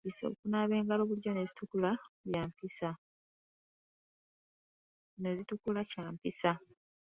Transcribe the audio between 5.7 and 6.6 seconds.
kya mpisa.